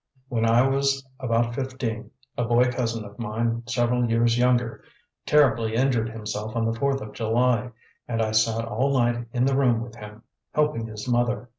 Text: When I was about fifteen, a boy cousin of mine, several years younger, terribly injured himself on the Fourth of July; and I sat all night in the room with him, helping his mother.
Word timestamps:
When 0.29 0.47
I 0.49 0.67
was 0.67 1.07
about 1.19 1.53
fifteen, 1.53 2.09
a 2.35 2.43
boy 2.43 2.71
cousin 2.71 3.05
of 3.05 3.19
mine, 3.19 3.61
several 3.67 4.09
years 4.09 4.35
younger, 4.35 4.83
terribly 5.27 5.75
injured 5.75 6.09
himself 6.09 6.55
on 6.55 6.65
the 6.65 6.73
Fourth 6.79 7.01
of 7.01 7.13
July; 7.13 7.69
and 8.07 8.19
I 8.19 8.31
sat 8.31 8.65
all 8.65 8.97
night 8.97 9.27
in 9.31 9.45
the 9.45 9.55
room 9.55 9.79
with 9.79 9.95
him, 9.95 10.23
helping 10.55 10.87
his 10.87 11.07
mother. 11.07 11.49